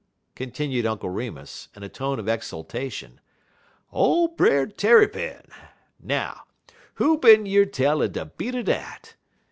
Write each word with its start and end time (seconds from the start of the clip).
continued 0.33 0.83
Uncle 0.87 1.11
Remus 1.11 1.67
in 1.75 1.83
a 1.83 1.87
tone 1.87 2.17
of 2.17 2.27
exultation. 2.27 3.21
"Ole 3.91 4.29
Brer 4.29 4.65
Tarrypin! 4.65 5.43
Now, 5.99 6.45
who 6.95 7.19
bin 7.19 7.45
year 7.45 7.67
tell 7.67 8.01
er 8.01 8.07
de 8.07 8.25
beat 8.25 8.55
er 8.55 8.63
dat? 8.63 9.13